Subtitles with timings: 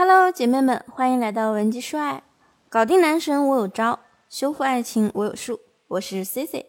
[0.00, 2.22] Hello，姐妹们，欢迎来到文姬说爱，
[2.68, 5.58] 搞定男神我有招，修复爱情我有数。
[5.88, 6.66] 我是 C C，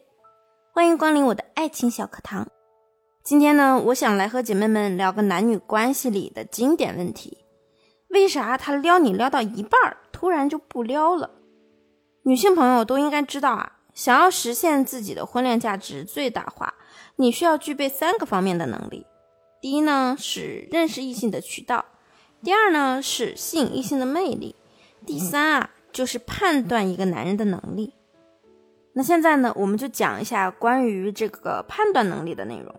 [0.74, 2.48] 欢迎光临我的爱情小课堂。
[3.24, 7.46] 今天呢，我想来和姐妹们聊个男女关系里的经典问题：
[8.08, 11.30] 为啥他撩你撩到一半儿，突然就不撩了？
[12.24, 16.74] 女性朋友都应该知道啊，想要实现自己的婚恋价值最大化，
[17.18, 19.06] 你需要具备三个方面的能力。
[19.62, 21.86] 第一呢，是认识异性的渠道。
[22.42, 24.56] 第二呢是吸引异性的魅力，
[25.06, 27.94] 第三啊就是判断一个男人的能力。
[28.94, 32.74] 那现在呢，我们就讲一下关于这个判断能力的内容。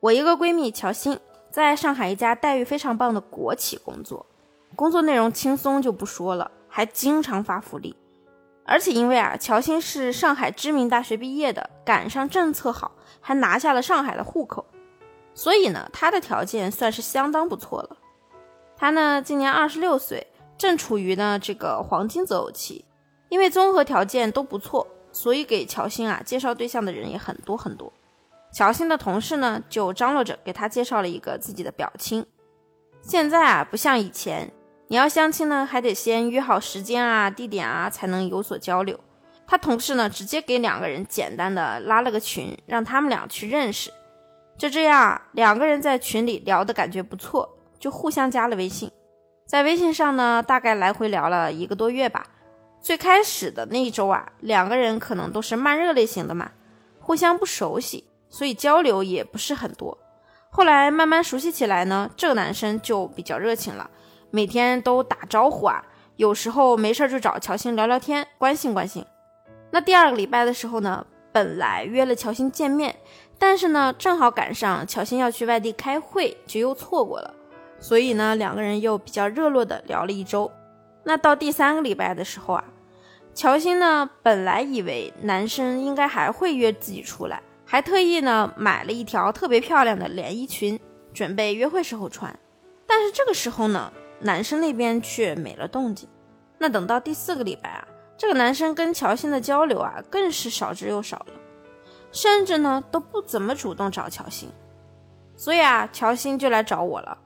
[0.00, 1.18] 我一个闺蜜乔欣，
[1.50, 4.24] 在上海一家待遇非常棒的国企工作，
[4.76, 7.94] 工作内容轻松就不说了，还经常发福利。
[8.64, 14.64] 而且因为啊，乔欣是上海知名大学毕业的，赶上政策好，还拿下了上海的户口，
[15.34, 17.96] 所以呢，她的条件算是相当不错了。
[18.80, 22.82] 他呢，今年二十六岁，正处于呢这个黄金择偶期，
[23.28, 27.92] 因为综合条件都不错，所以给乔欣啊介绍对象的人也很多很多。
[28.50, 32.24] 乔欣的同事呢就张罗着给他介绍了一个自己的表亲。
[33.02, 34.50] 现在啊不像以前，
[34.88, 38.98] 你要相亲呢还得先约好时间啊、地点啊才能有所交流。
[39.46, 43.92] 他同事呢直接给两个人简单的拉了个群，让他们俩去认识。
[44.56, 47.58] 就这样，两个人在群里聊的感觉不错。
[47.80, 48.92] 就互相加了微信，
[49.46, 52.26] 在微信上呢，大概来回聊了一个多月吧。
[52.80, 56.52] 最开始的那一周啊，两个人可能都是慢热类型的嘛，
[57.00, 59.98] 互相不熟悉，所以交流也不是很多。
[60.50, 63.90] 后来慢慢熟悉起来呢，这个男生就比较热情了，
[64.30, 65.84] 每天都打招呼啊，
[66.16, 69.04] 有时候没事就找乔欣聊聊天，关心关心。
[69.70, 72.96] 那第二个礼拜的时候呢，本来约了乔欣见面，
[73.38, 77.34] 但是呢，正好赶上乔欣要去外地开会，就又错过了。
[77.80, 80.50] 所以呢，两个人又比较热络的聊了一周。
[81.02, 82.64] 那到第三个礼拜的时候啊，
[83.34, 90.78] 乔欣呢本来以为男生应该还会约自己出来，还特意呢买了一条特别漂亮的连衣裙，
[91.14, 92.38] 准备约会时候穿。
[92.86, 93.90] 但是这个时候呢，
[94.20, 96.06] 男生那边却没了动静。
[96.58, 97.88] 那等到第四个礼拜啊，
[98.18, 101.32] 这个男生跟乔欣的交流啊更是少之又少了，
[102.12, 104.50] 甚至呢都不怎么主动找乔欣。
[105.34, 107.16] 所以啊，乔欣就来找我了。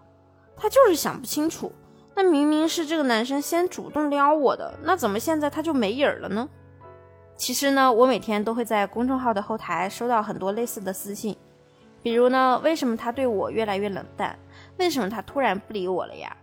[0.56, 1.72] 他就是想不清楚，
[2.14, 6.48] 那明明是这个男生先主动撩我的，那怎么现在他就没影儿了呢？
[7.36, 11.36] 其实呢，我每天都会在公众号的后台收到很多类似的私信，
[12.02, 14.38] 比如呢，为什么他对我越来越冷淡？
[14.78, 16.36] 为什么他突然不理我了呀？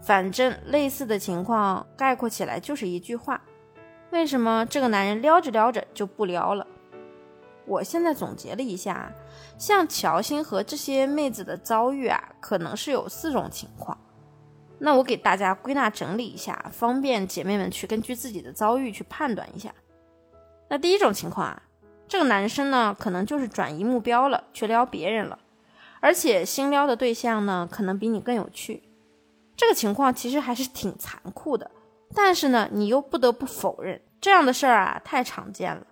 [0.00, 3.40] 反正类似的情况概括起来就是一句话：
[4.10, 6.66] 为什么这个男人撩着撩着就不撩了？
[7.66, 9.12] 我现在总结了一下，
[9.58, 13.96] 像乔欣和这些妹子的遭遇啊，可能是有四种情况。
[14.78, 19.72] 那我给大家归纳整理一下，方便姐妹们去根据自己的遭遇去判断一下。
[20.68, 21.62] 那第一种情况啊，
[22.08, 25.38] 这个男生呢，可能就是转移目标了，去撩别人了，
[26.00, 28.82] 而且新撩的对象呢，可能比你更有趣。
[29.56, 31.70] 这个情况其实还是挺残酷的，
[32.12, 35.86] 但是呢，你又不得不否认，这样的事儿啊，太常见了。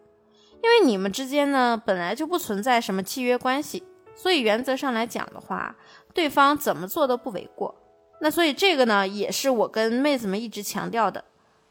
[0.62, 3.82] 因为你们之间呢本来就不存在什么契约关系，
[4.14, 5.74] 所以原则上来讲的话，
[6.12, 7.74] 对方怎么做都不为过。
[8.20, 11.24] 那所以这个呢也是我跟妹子们一直强调的：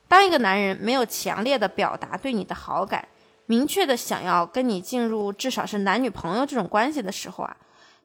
[0.07, 3.07] 当一个男人没有强烈的表达对你的好感，
[3.45, 7.55] 明确的想要跟你进入至少是男女朋友这种关系的时候啊，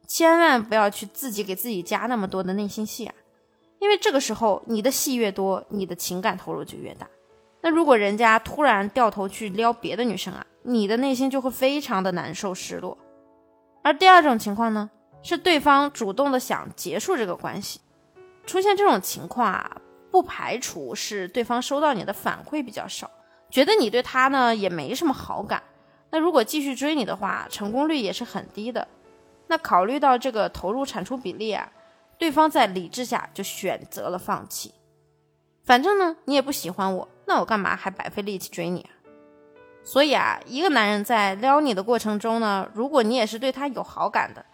[0.06, 3.14] 千万不要去自己给自己加那么多的内心戏啊，
[3.78, 7.08] 因为这个时候你的戏越多，你的情感投入就越大。
[7.64, 12.98] 那如果人家突然掉头去撩别的女生啊，你的内心就会非常的难受失落。
[13.82, 14.90] 而第二种情况呢，
[15.22, 17.80] 是对方主动的想结束这个关系。
[18.44, 19.80] 出现这种情况啊，
[20.10, 23.10] 不排除是对方收到你的反馈比较少，
[23.48, 25.62] 觉得你对他呢也没什么好感。
[26.10, 28.86] 那如果继续追你的话，成功率也是很低的。
[29.46, 31.72] 那考虑到这个投入产出比例啊，
[32.18, 34.74] 对方在理智下就选择了放弃。
[35.64, 37.08] 反正呢，你也不喜欢我。
[37.26, 38.90] 那我干嘛还白费力气追你啊？
[39.82, 44.44] 所以啊，一个男人在撩你的过程中呢，如果你也是对他有好感的，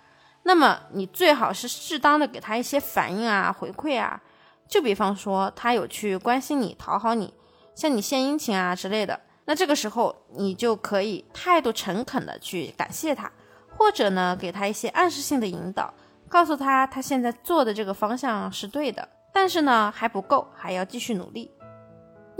[0.42, 4.20] 那么你最好是适当的给他一些反应啊、回馈啊。
[4.66, 7.34] 就比方说，他有去关心你、讨好你，
[7.74, 13.30] 向你献殷勤啊之类的，那这个时候你就可以态度诚恳的去感谢他，
[13.76, 15.92] 或者呢，给他一些暗示性的引导，
[16.28, 21.50] 告诉他他现在做的这个方向是对的，但是呢还不够，还要继续努力。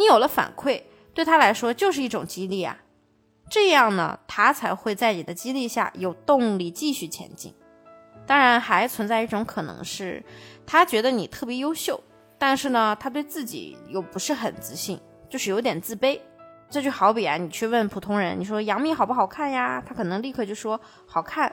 [0.00, 0.82] 你有了反馈，
[1.12, 2.74] 对他来说就是一种激励啊，
[3.50, 7.54] 这样呢，他才会在你的激励下有动力继续前进。
[8.26, 10.24] 当然，还存在一种可能是，
[10.64, 12.02] 他觉得你特别优秀，
[12.38, 14.98] 但是呢，他对自己又不是很自信，
[15.28, 16.18] 就是有点自卑。
[16.70, 19.82] 这就好比啊，你去问普通人，你说杨幂好不好看呀？
[19.84, 21.52] 他可能立刻就说好看。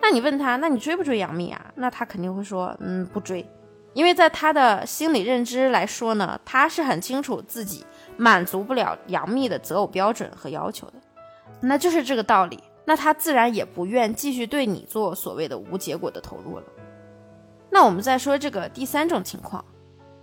[0.00, 1.72] 那你问他，那你追不追杨幂啊？
[1.74, 3.44] 那他肯定会说，嗯，不追。
[3.92, 7.84] 因为在他的心理认知来说呢，他是很清楚自己
[8.16, 10.94] 满足不了杨幂的择偶标准和要求的，
[11.60, 12.62] 那就是这个道理。
[12.84, 16.64] 那他自然也不愿继续对你做所谓的无结果的投入了。
[17.70, 19.64] 那我们再说这个第三种情况，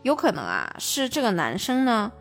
[0.01, 2.11] 有可能啊是这个男生呢。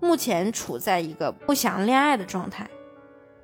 [0.00, 2.68] 目前处在一个不想恋爱的状态，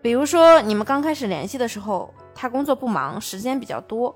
[0.03, 4.15] 比如说你们刚开始联系的时候，他工作不忙，时间比较多。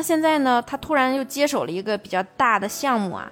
[0.00, 3.30] 那现在呢，他突然又接手了一个比较大的项目啊。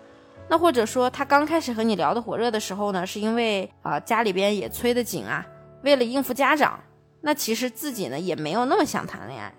[0.51, 5.47] 那或者说他刚开始和你聊得火热的时候呢，是因为啊家里边也催得紧啊，
[5.83, 6.79] 为了应付家长，
[7.23, 9.51] 那其实自己呢也没有那么想谈恋爱。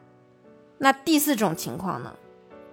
[0.77, 2.13] 那第四种情况呢，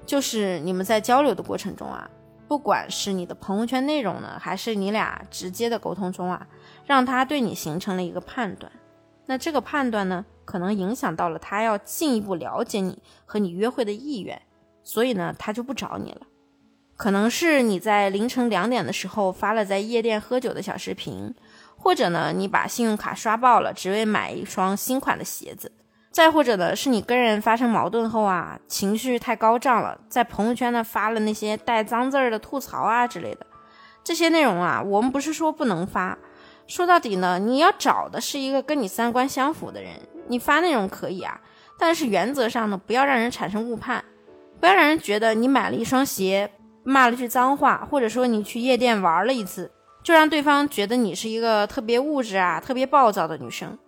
[0.04, 2.06] 就是你们在交流的过程中啊。
[2.46, 6.46] 不管是你的朋友圈内容呢，还是你俩直接的沟通中啊，
[6.84, 8.70] 让他对你形成了一个判断，
[9.26, 14.40] 那这个判断呢，可能影响到了他要进一步了解你和你约会的意愿，
[14.82, 16.20] 所以呢，他就不找你了。
[16.96, 21.34] 可能是你在凌晨两点的时候发了在夜店喝酒的小视频，
[21.76, 25.70] 或者呢，你把信用卡刷爆了，只为买一双新款的鞋子。
[26.10, 33.44] 再或者呢，是你跟人发生矛盾后啊，情绪太高涨了，在朋友圈呢发了那些带脏字儿的吐槽啊之类的，
[34.02, 36.16] 这些内容啊，我们不是说不能发，
[36.66, 39.92] 说到底呢，你要找的是一个跟你三观相符的人，
[40.28, 41.40] 你发内容可以啊，
[41.78, 44.04] 但是原则上呢，不要让人产生误判，
[44.60, 46.50] 不要让人觉得你买了一双鞋，
[46.82, 49.70] 骂了句脏话，或者说你去夜店玩了一次，
[50.02, 53.78] 就让对方觉得你是一个特别物质啊、特别暴躁的女生。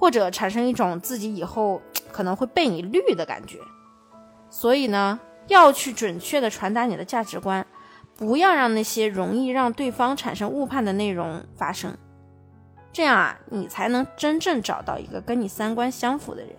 [0.00, 1.82] 或者产生一种自己以后
[2.12, 3.58] 可能会被你绿的感觉，
[4.48, 5.18] 所以呢，
[5.48, 7.66] 要去准确的传达你的价值观，
[8.16, 11.96] 不要让那些容易让对方产生误判的内容发生，
[12.98, 16.50] 这样啊，你才能真正找到一个跟你三观相符的人。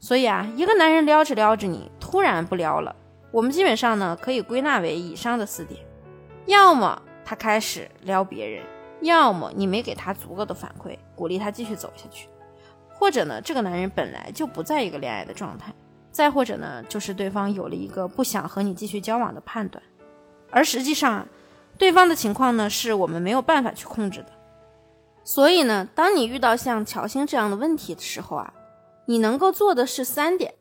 [0.00, 2.96] 所以啊，一个男人撩着撩着你，突然不撩了，
[3.30, 5.78] 我们基本上呢可以归纳为以上的四点：
[6.46, 8.64] 要么他开始撩别人，
[9.02, 12.26] 要么你没给他足够的反馈，鼓励他继续走下去。
[12.88, 15.74] 或者呢，这个男人本来就不在一个恋爱的状态；
[16.10, 19.84] 再或者呢，就是对方有了一个不想和你继续交往的判断，
[20.50, 21.28] 而实际上，
[21.76, 24.28] 对方的情况呢，是我们没有办法去控制的。
[25.24, 28.52] 所以呢，当你遇到像乔欣这样的问题的时候啊，
[29.06, 30.54] 你能够做的是三点：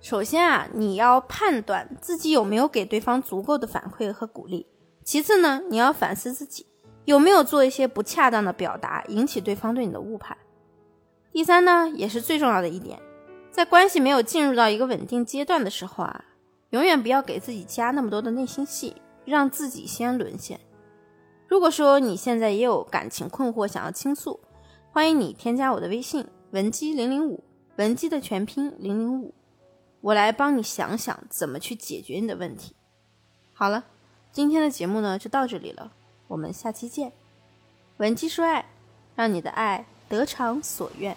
[0.00, 4.64] 首先啊，你要判断自己有没有给对方足够的反馈和鼓励；
[5.04, 6.66] 其次呢，你要反思自己
[7.04, 10.36] 有没有做一些不恰当的表达，引起对方对你的误判。
[11.30, 12.98] 第三呢，也是最重要的一点，
[13.50, 16.24] 在关系没有进入到一个稳定阶段的时候啊，
[16.70, 18.96] 永远不要给自己加那么多的内心戏，
[19.26, 20.58] 让自己先沦陷。
[21.48, 24.40] 如果说你现在也有感情困惑想要倾诉，
[24.92, 27.44] 欢迎你添加我的微信文姬零零五，
[27.76, 29.34] 文姬的全拼零零五，
[30.00, 32.74] 我来帮你想想怎么去解决你的问题。
[33.52, 33.84] 好了，
[34.32, 35.92] 今天的节目呢就到这里了，
[36.28, 37.12] 我们下期见。
[37.98, 38.66] 文姬说爱，
[39.14, 39.86] 让你的爱。
[40.08, 41.16] 得偿所愿。